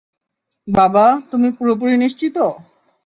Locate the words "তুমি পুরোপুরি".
1.31-1.95